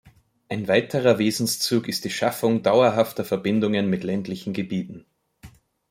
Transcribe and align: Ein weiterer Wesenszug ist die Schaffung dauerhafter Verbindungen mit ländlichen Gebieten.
Ein 0.49 0.67
weiterer 0.67 1.19
Wesenszug 1.19 1.87
ist 1.87 2.05
die 2.05 2.09
Schaffung 2.09 2.63
dauerhafter 2.63 3.23
Verbindungen 3.23 3.87
mit 3.87 4.03
ländlichen 4.03 4.51
Gebieten. 4.51 5.05